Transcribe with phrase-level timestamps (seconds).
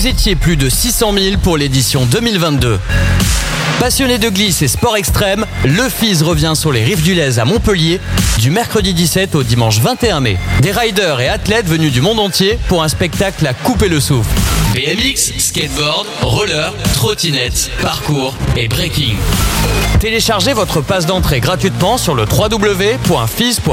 [0.00, 2.80] Vous étiez plus de 600 000 pour l'édition 2022.
[3.80, 7.44] Passionné de glisse et sport extrême, le FIS revient sur les rives du Lez à
[7.44, 8.00] Montpellier
[8.38, 10.38] du mercredi 17 au dimanche 21 mai.
[10.62, 14.30] Des riders et athlètes venus du monde entier pour un spectacle à couper le souffle.
[14.72, 19.16] BMX, skateboard, roller, trottinette, parcours et breaking.
[20.00, 23.70] Téléchargez votre passe d'entrée gratuitement sur le www.fis.fr.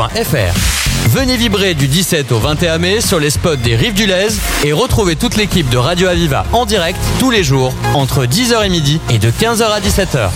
[1.08, 4.28] Venez vibrer du 17 au 21 mai sur les spots des Rives du Lez
[4.66, 8.70] et retrouvez toute l'équipe de Radio Aviva en direct tous les jours entre 10h et
[8.70, 10.30] midi et de 15h à 17h.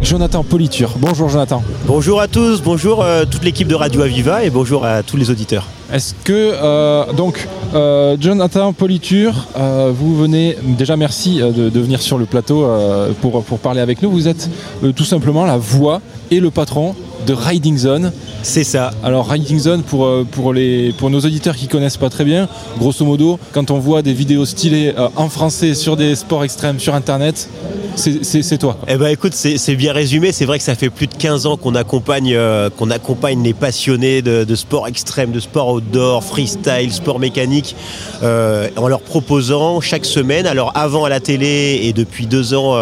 [0.00, 0.94] Jonathan Politure.
[0.98, 1.62] Bonjour Jonathan.
[1.86, 5.28] Bonjour à tous, bonjour euh, toute l'équipe de Radio Aviva et bonjour à tous les
[5.30, 5.66] auditeurs.
[5.92, 11.80] Est-ce que euh, donc euh, Jonathan Politure, euh, vous venez déjà merci euh, de, de
[11.80, 14.10] venir sur le plateau euh, pour, pour parler avec nous.
[14.10, 14.48] Vous êtes
[14.82, 16.00] euh, tout simplement la voix
[16.30, 16.94] et le patron
[17.28, 18.10] de Riding Zone.
[18.42, 18.90] C'est ça.
[19.04, 22.48] Alors Riding Zone pour, euh, pour, les, pour nos auditeurs qui connaissent pas très bien,
[22.78, 26.80] grosso modo, quand on voit des vidéos stylées euh, en français sur des sports extrêmes
[26.80, 27.48] sur internet,
[27.98, 28.78] c'est- toi.
[28.88, 30.32] Eh ben écoute, c'est bien résumé.
[30.32, 33.52] C'est vrai que ça fait plus de 15 ans qu'on accompagne, euh, qu'on accompagne les
[33.54, 37.76] passionnés de, sport extrême, de sport outdoor, freestyle, sport mécanique,
[38.22, 42.74] euh, en leur proposant chaque semaine, alors avant à la télé et depuis deux ans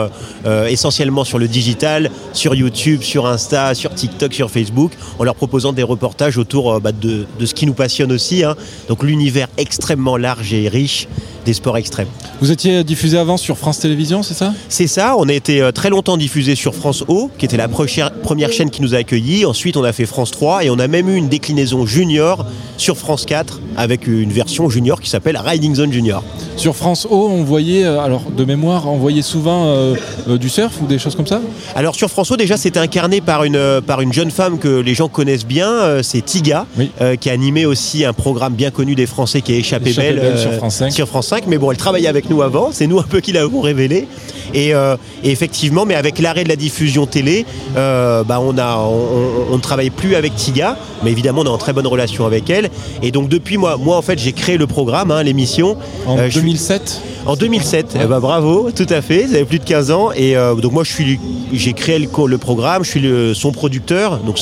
[0.46, 5.34] euh, essentiellement sur le digital, sur YouTube, sur Insta, sur TikTok, sur Facebook, en leur
[5.34, 8.44] proposant des reportages autour bah, de, de ce qui nous passionne aussi.
[8.44, 8.54] hein.
[8.88, 11.08] Donc l'univers extrêmement large et riche
[11.46, 12.08] des sports extrêmes.
[12.40, 14.52] Vous étiez diffusé avant sur France Télévisions, c'est ça?
[14.68, 17.68] C'est ça, on a été euh, très longtemps diffusé sur France O, qui était la
[17.68, 19.46] première, première chaîne qui nous a accueillis.
[19.46, 22.44] Ensuite, on a fait France 3 et on a même eu une déclinaison junior
[22.76, 26.22] sur France 4 avec une version junior qui s'appelle Riding Zone Junior.
[26.56, 29.94] Sur France O, on voyait, euh, alors de mémoire, on voyait souvent euh,
[30.26, 31.40] euh, du surf ou des choses comme ça
[31.74, 34.94] Alors sur France O, déjà, c'était incarné par une, par une jeune femme que les
[34.94, 35.70] gens connaissent bien,
[36.02, 36.90] c'est Tiga, Oui.
[37.20, 40.20] qui a animé aussi un programme bien connu des Français qui est Échappé, Échappée Belle,
[40.20, 40.92] Belle sur France 5.
[40.92, 41.44] sur France 5.
[41.46, 44.08] Mais bon, elle travaillait avec nous avant, c'est nous un peu qui l'avons révélé.
[44.54, 47.44] Et, euh, et effectivement, mais avec l'arrêt de la diffusion télé,
[47.76, 51.44] euh, bah, on a, on, on- on ne travaille plus avec Tiga, mais évidemment, on
[51.44, 52.70] est en très bonne relation avec elle.
[53.02, 55.76] Et donc depuis moi, moi en fait, j'ai créé le programme, hein, l'émission.
[56.06, 59.64] En Euh, 2007 en 2007, eh ben, bravo, tout à fait, vous avez plus de
[59.64, 60.10] 15 ans.
[60.14, 61.18] Et euh, donc moi, je suis,
[61.52, 64.18] j'ai créé le, programme, je suis le- son producteur.
[64.18, 64.38] Donc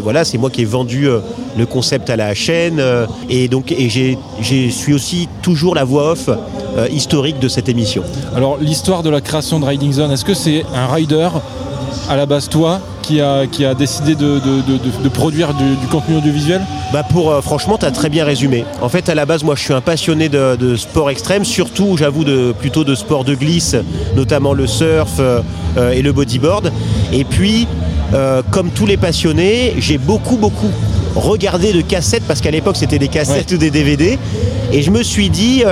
[0.00, 1.18] voilà, c'est moi qui ai vendu euh,
[1.56, 2.78] le concept à la chaîne.
[2.78, 6.30] euh, et donc, et je suis aussi toujours la voix off
[6.92, 8.04] historique de cette émission.
[8.36, 11.28] Alors l'histoire de la création de Riding Zone, est-ce que c'est un rider
[12.08, 15.54] à la base toi qui a, qui a décidé de, de- de- de- de produire
[15.54, 16.60] du, du contenu audiovisuel
[16.92, 18.66] Bah pour euh, franchement, tu as très bien résumé.
[18.82, 22.24] En fait, à la base, moi, je suis un passionné de, sport extrême, surtout, j'avoue,
[22.24, 23.76] de, plutôt de sport de glisse,
[24.14, 25.40] notamment le surf euh,
[25.78, 26.70] euh, et le bodyboard.
[27.14, 27.66] Et puis,
[28.12, 30.70] euh, comme tous les passionnés, j'ai beaucoup, beaucoup
[31.16, 34.18] regardé de cassettes, parce qu'à l'époque, c'était des cassettes ou des DVD.
[34.70, 35.62] Et je me suis dit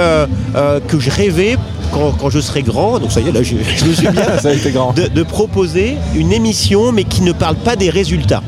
[0.88, 1.56] que je rêvais,
[1.92, 4.24] quand, quand je serai grand, donc ça y est, là, je, je me suis bien,
[4.40, 4.92] Ça a été grand.
[4.94, 8.42] de, de proposer une émission, mais qui ne parle pas des résultats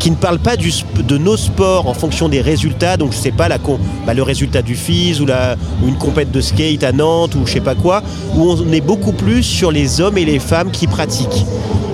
[0.00, 2.96] qui ne parle pas du sp- de nos sports en fonction des résultats.
[2.96, 5.96] Donc je sais pas la con- bah, le résultat du FIS ou, la, ou une
[5.98, 8.02] compète de skate à Nantes ou je sais pas quoi,
[8.34, 11.44] où on est beaucoup plus sur les hommes et les femmes qui pratiquent.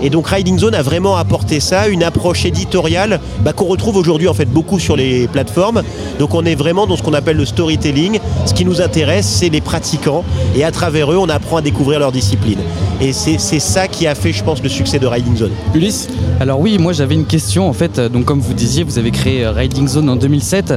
[0.02, 4.28] Et donc Riding Zone a vraiment apporté ça, une approche éditoriale bah, qu'on retrouve aujourd'hui
[4.28, 5.82] en fait beaucoup sur les plateformes.
[6.18, 8.20] Donc on est vraiment dans ce qu'on appelle le storytelling.
[8.44, 10.22] Ce qui nous intéresse, c'est les pratiquants
[10.54, 12.58] et à travers eux, on apprend à découvrir leur discipline.
[13.00, 15.50] Et c'est c'est ça qui a fait, je pense, le succès de Riding Zone.
[15.74, 16.08] Ulysse?
[16.40, 17.95] Alors oui, moi j'avais une question en fait.
[17.98, 20.74] Donc comme vous disiez, vous avez créé euh, Riding Zone en 2007.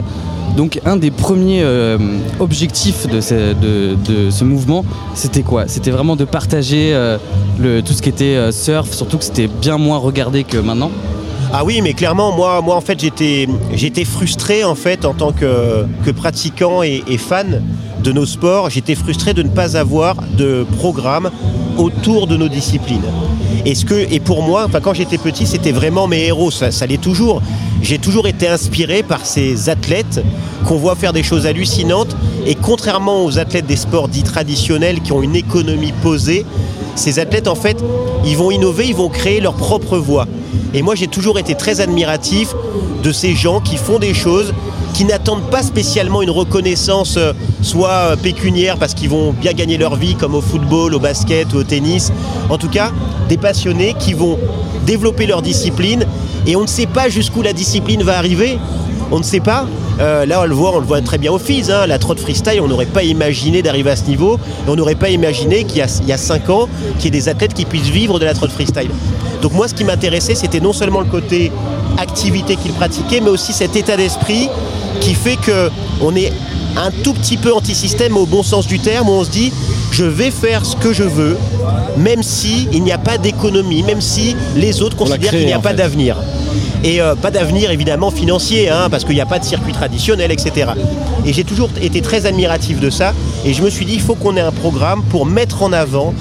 [0.58, 1.98] Donc un des premiers euh,
[2.40, 5.68] objectifs de ce, mouvement, c'était quoi?
[5.68, 7.18] C'était vraiment de partager euh,
[7.58, 10.92] tout ce qui était surf, surtout que c'était bien moins regardé que maintenant?
[11.54, 16.84] Ah oui, mais clairement, moi, en fait, j'étais, frustré en fait en tant que, pratiquant
[16.84, 17.62] et fan
[18.04, 18.70] de nos sports.
[18.70, 21.30] J'étais frustré de ne pas avoir de programme
[21.80, 23.06] autour de nos disciplines.
[23.66, 26.52] Et, ce que, pour moi, quand j'étais petit, c'était vraiment mes héros.
[26.52, 27.42] Ça, ça l'est toujours.
[27.82, 30.22] J'ai toujours été inspiré par ces athlètes
[30.68, 32.16] qu'on voit faire des choses hallucinantes.
[32.46, 36.46] Et contrairement aux athlètes des sports dits traditionnels qui ont une économie posée,
[36.96, 37.78] ces athlètes, en fait,
[38.26, 40.28] ils vont innover, ils vont créer leur propre voie.
[40.74, 42.54] Et moi, j'ai toujours été très admiratif
[43.04, 44.54] de ces gens qui font des choses,
[44.94, 49.78] qui n'attendent pas spécialement une reconnaissance, euh, soit euh, pécuniaire parce qu'ils vont bien gagner
[49.78, 52.12] leur vie, comme au football, au basket ou au tennis.
[52.50, 52.92] En tout cas,
[53.28, 54.38] des passionnés qui vont
[54.86, 56.06] développer leur discipline.
[56.48, 58.58] Et on ne sait pas jusqu'où la discipline va arriver.
[59.12, 59.66] On ne sait pas.
[60.00, 61.70] Euh, là, on le voit, on le voit très bien au FIS.
[61.70, 61.86] hein.
[61.86, 64.40] La trotte freestyle, on n'aurait pas imaginé d'arriver à ce niveau.
[64.66, 67.08] Et on n'aurait pas imaginé qu'il y a, il y a 5 ans, qu'il y
[67.18, 68.90] ait des athlètes qui puissent vivre de la trotte freestyle.
[69.42, 71.52] Donc moi, ce qui m'intéressait, c'était non seulement le côté
[71.98, 74.50] activité qu'ils pratiquaient, mais aussi cet état d'esprit
[75.00, 75.70] qui fait que
[76.02, 76.32] on est
[76.78, 79.52] un tout petit peu anti-système au bon sens du terme, où on se dit
[79.92, 81.38] je vais faire ce que je veux,
[81.98, 85.60] même si il n'y a pas d'économie, même si les autres considèrent qu'il n'y a
[85.60, 86.16] pas d'avenir.
[86.84, 90.32] Et euh, pas d'avenir évidemment financier, hein, parce qu'il n'y a pas de circuit traditionnel,
[90.32, 90.72] etc.
[91.26, 93.14] Et j'ai toujours été très admiratif de ça.
[93.46, 96.14] Et je me suis dit, il faut qu'on ait un programme pour mettre en avant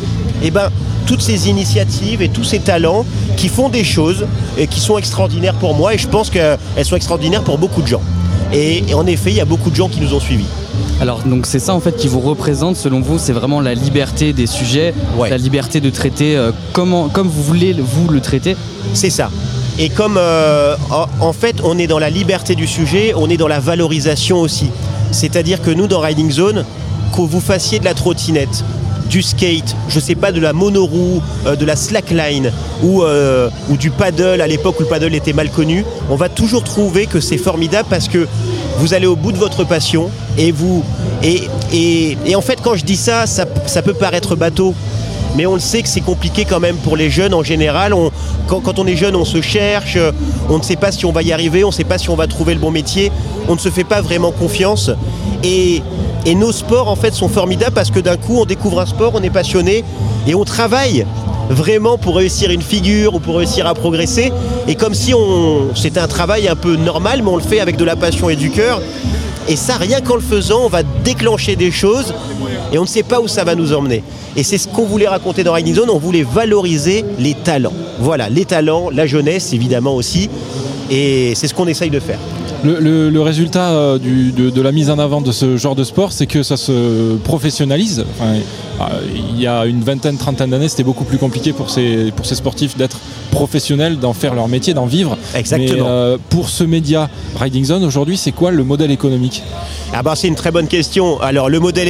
[0.43, 0.71] eh ben,
[1.07, 3.05] toutes ces initiatives et tous ces talents
[3.37, 4.27] qui font des choses
[4.59, 5.95] et qui sont extraordinaires pour moi.
[5.95, 8.03] Et je pense qu'elles sont extraordinaires pour beaucoup de gens.
[8.53, 10.47] Et, en effet, il y a beaucoup de gens qui nous ont suivis.
[11.01, 14.33] Alors donc c'est ça en fait qui vous représente selon vous, c'est vraiment la liberté
[14.33, 18.57] des sujets, la liberté de traiter euh, comment, comme vous voulez vous le traiter
[18.95, 19.31] C'est ça.
[19.79, 20.77] Et comme euh,
[21.21, 24.71] en fait on est dans la liberté du sujet, on est dans la valorisation aussi.
[25.13, 26.65] C'est-à-dire que nous dans Riding Zone,
[27.15, 28.65] que vous fassiez de la trottinette,
[29.09, 32.53] du skate, je sais pas, de la monoroue, euh, de la slackline
[32.83, 36.29] ou, euh, ou du paddle à l'époque où le paddle était mal connu, on va
[36.29, 38.29] toujours trouver que c'est formidable parce que
[38.79, 40.85] vous allez au bout de votre passion et vous.
[41.23, 44.75] Et, et, en fait, quand je dis ça, ça, ça peut paraître bateau
[45.37, 47.95] mais on le sait que c'est compliqué quand même pour les jeunes en général.
[48.49, 49.99] quand, on est jeune, on se cherche,
[50.49, 52.17] on ne sait pas si on va y arriver, on ne sait pas si on
[52.17, 53.13] va trouver le bon métier,
[53.47, 54.91] on ne se fait pas vraiment confiance.
[55.45, 55.83] Et,
[56.35, 59.23] nos sports en fait sont formidables parce que d'un coup on découvre un sport, on
[59.23, 59.85] est passionné
[60.27, 61.07] et on travaille
[61.51, 64.33] vraiment pour réussir une figure ou pour réussir à progresser.
[64.67, 65.15] Et comme si
[65.75, 68.37] c'était un travail un peu normal, mais on le fait avec de la passion et
[68.37, 68.81] du cœur.
[69.49, 72.13] Et ça, rien qu'en le faisant, on va déclencher des choses
[72.71, 74.03] et on ne sait pas où ça va nous emmener.
[74.37, 77.73] Et c'est ce qu'on voulait raconter dans Riding on voulait valoriser les talents.
[77.99, 80.29] Voilà, les talents, la jeunesse évidemment aussi.
[80.91, 82.19] Et c'est ce qu'on essaye de faire.
[82.65, 86.43] Le, résultat euh, de, la mise en avant de ce genre de sport, c'est que
[86.43, 88.05] ça se professionnalise.
[88.21, 88.85] Euh,
[89.31, 92.35] il y a une vingtaine, trentaine d'années, c'était beaucoup plus compliqué pour ces, pour ces
[92.35, 92.99] sportifs d'être
[93.31, 95.17] professionnels, d'en faire leur métier, d'en vivre.
[95.35, 95.85] Exactement.
[95.85, 97.09] Mais, euh, pour ce média
[97.39, 99.43] Riding Zone, aujourd'hui, c'est quoi le modèle économique?
[99.93, 101.21] Ah bah, C'est une très bonne question.
[101.21, 101.89] Alors le modèle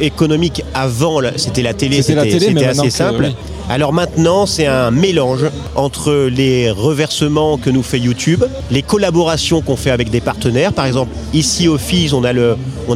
[0.00, 3.32] économique avant, c'était la télé, c'était assez simple.
[3.70, 5.44] Alors maintenant, c'est un mélange
[5.74, 10.72] entre les reversements que nous fait YouTube, les collaborations qu'on fait avec des partenaires.
[10.72, 12.32] Par exemple, ici au FIS, on a,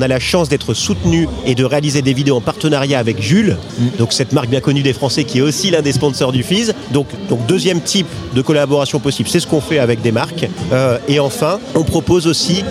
[0.09, 3.59] la chance d'être soutenu et de réaliser des vidéos en partenariat avec Jules,
[3.99, 6.73] donc cette marque bien connue des Français qui est aussi l'un des sponsors du FIS.
[6.91, 10.49] Donc, donc deuxième type de collaboration possible, c'est ce qu'on fait avec des marques.
[10.73, 12.65] Euh, et enfin, on propose aussi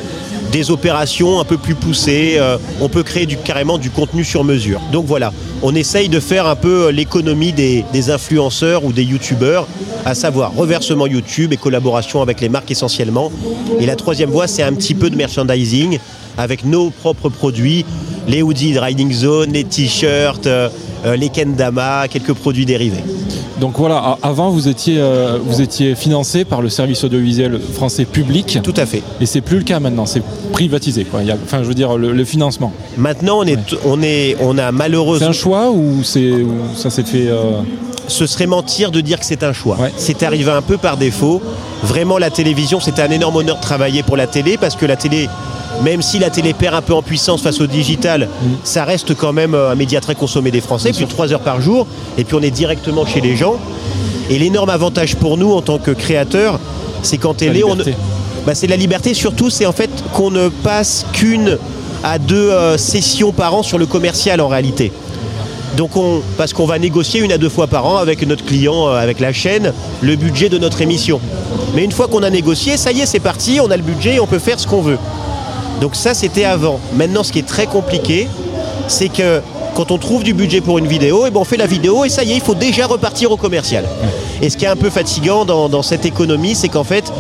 [0.51, 2.35] des opérations un peu plus poussées.
[2.37, 4.81] Euh, on peut créer carrément du contenu sur mesure.
[4.91, 5.31] Donc voilà,
[5.61, 9.67] on essaye de faire un peu euh, l'économie des, influenceurs ou des youtubeurs,
[10.05, 13.31] à savoir reversement YouTube et collaboration avec les marques essentiellement.
[13.79, 15.99] Et la troisième voie, c'est un petit peu de merchandising
[16.37, 17.85] avec nos propres produits,
[18.27, 20.69] les hoodies de Riding Zone, les t-shirts, euh,
[21.05, 23.03] les kendama, quelques produits dérivés.
[23.61, 28.57] Donc voilà, avant vous étiez, euh, vous étiez financé par le service audiovisuel français public.
[28.63, 29.03] Tout à fait.
[29.21, 31.03] Et c'est plus le cas maintenant, c'est privatisé.
[31.05, 31.21] Quoi.
[31.21, 32.73] Il enfin, je veux dire, le, financement.
[32.97, 35.27] Maintenant, on, est, on, est, on a malheureusement.
[35.27, 36.33] C'est un choix ou, c'est,
[36.75, 37.27] ça s'est fait.
[37.27, 37.61] Euh,
[38.07, 39.77] Ce serait mentir de dire que c'est un choix.
[39.95, 41.39] C'est arrivé un peu par défaut.
[41.83, 44.95] Vraiment, la télévision, c'était un énorme honneur de travailler pour la télé parce que la
[44.95, 45.29] télé
[45.83, 48.29] même si la télé perd un peu en puissance face au digital,
[48.63, 51.39] ça reste quand même euh, un média très consommé des Français, plus de 3 heures
[51.41, 51.87] par jour,
[52.17, 53.55] et puis on est directement chez les gens.
[54.29, 56.59] Et l'énorme avantage pour nous en tant que créateurs,
[57.01, 57.75] c'est qu'en télé, on,
[58.45, 61.57] bah, c'est la liberté surtout, c'est en fait qu'on ne passe qu'une
[62.03, 64.91] à deux euh, sessions par an sur le commercial en réalité.
[65.77, 68.87] Donc on, parce qu'on va négocier une à deux fois par an avec notre client,
[68.87, 71.19] euh, avec la chaîne, le budget de notre émission.
[71.75, 74.15] Mais une fois qu'on a négocié, ça y est, c'est parti, on a le budget
[74.15, 74.97] et on peut faire ce qu'on veut.
[75.79, 76.79] Donc ça, c'était avant.
[76.93, 78.27] Maintenant, ce qui est très compliqué,
[78.87, 79.41] c'est que
[79.75, 82.03] quand on trouve du budget pour une vidéo, et eh ben on fait la vidéo
[82.03, 83.85] et ça y est, il faut déjà repartir au commercial.
[84.41, 87.11] Et ce qui est un peu fatigant dans, cette économie, c'est qu'en fait,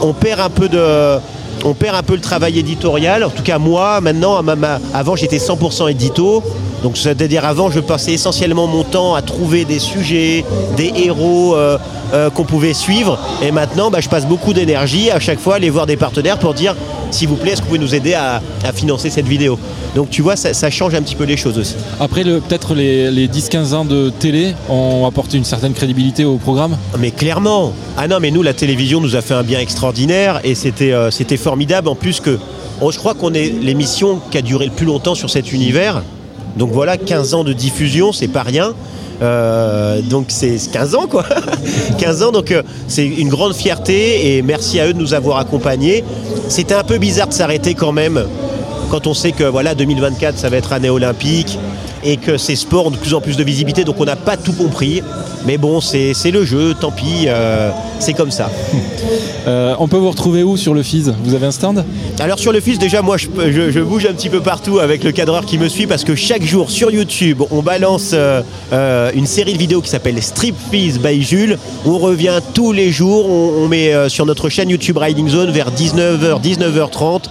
[0.00, 1.18] on perd un peu de,
[1.64, 3.24] on perd un peu le travail éditorial.
[3.24, 4.42] En tout cas, moi, maintenant,
[4.94, 6.42] avant, j'étais 100% édito.
[6.82, 10.44] Donc, c'est-à-dire, avant, je passais essentiellement mon temps à trouver des sujets,
[10.76, 11.78] des héros euh,
[12.12, 13.18] euh, qu'on pouvait suivre.
[13.42, 16.38] Et maintenant, bah, je passe beaucoup d'énergie à chaque fois à aller voir des partenaires
[16.38, 16.74] pour dire
[17.12, 18.40] s'il vous plaît, est-ce que vous pouvez nous aider à,
[18.74, 19.58] financer cette vidéo?
[19.94, 21.74] Donc tu vois, ça, change un petit peu les choses aussi.
[22.00, 26.76] Après, peut-être les, 10-15 ans de télé ont apporté une certaine crédibilité au programme?
[26.98, 30.54] Mais clairement Ah non, mais nous, la télévision nous a fait un bien extraordinaire et
[30.54, 31.88] c'était euh, formidable.
[31.88, 32.38] En plus que,
[32.80, 36.02] oh, je crois qu'on est l'émission qui a duré le plus longtemps sur cet univers.
[36.56, 38.74] Donc voilà, 15 ans de diffusion, c'est pas rien.
[39.22, 41.24] Euh, donc c'est 15 ans quoi.
[41.98, 45.38] 15 ans, donc euh, c'est une grande fierté et merci à eux de nous avoir
[45.38, 46.02] accompagnés.
[46.48, 48.24] C'était un peu bizarre de s'arrêter quand même
[48.92, 51.58] quand on sait que voilà 2024 ça va être année olympique
[52.04, 54.36] et que ces sports ont de plus en plus de visibilité donc on n'a pas
[54.36, 55.02] tout compris
[55.46, 57.70] mais bon c'est le jeu tant pis euh,
[58.02, 58.50] c'est comme ça.
[59.46, 61.84] Euh, on peut vous retrouver où sur le FIS Vous avez un stand?
[62.20, 65.02] Alors sur le fils, déjà moi je, je- je bouge un petit peu partout avec
[65.04, 68.42] le cadreur qui me suit parce que chaque jour sur YouTube, on balance euh,
[68.72, 71.58] euh, une série de vidéos qui s'appelle Strip Fizz by Jules.
[71.86, 75.70] On revient tous les jours, on, on met sur notre chaîne YouTube Riding Zone vers
[75.70, 77.22] 19h, 19h30,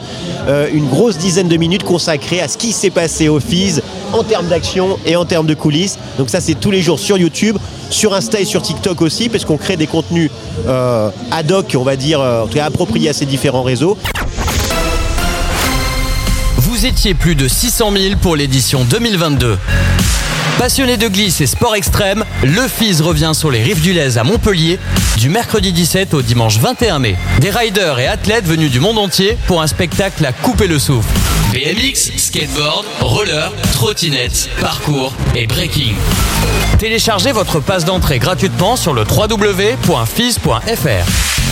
[0.48, 3.82] euh, une grosse dizaine de minutes consacrée à ce qui s'est passé au Fizz
[4.14, 5.98] en termes d'action et en termes de coulisses.
[6.18, 7.58] Donc ça c'est tous les jours sur YouTube,
[7.92, 10.32] sur Insta et sur TikTok aussi, parce qu'on crée des contenus
[10.68, 13.98] euh, ad hoc, on va dire, euh, en tout appropriés à ces différents réseaux.
[16.58, 19.58] Vous étiez plus de 600 000 pour l'édition 2022.
[20.58, 24.24] Passionné de glisse et sport extrême, le FIS revient sur les rives du Lez à
[24.24, 24.80] Montpellier
[25.18, 27.16] du mercredi 17 au dimanche 21 mai.
[27.40, 31.10] Des riders et athlètes venus du monde entier pour un spectacle à couper le souffle.
[31.52, 35.96] BMX, skateboard, roller, trottinette, parcours et breaking.
[36.78, 40.52] Téléchargez votre passe d'entrée gratuitement sur le www.fis.fr.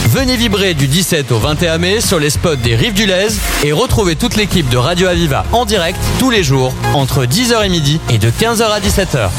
[0.07, 3.27] Venez vibrer du 17 au 21 mai sur les spots des Rives du Lez
[3.63, 7.69] et retrouvez toute l'équipe de Radio Aviva en direct tous les jours entre 10h et
[7.69, 9.29] midi et de 15h à 17h.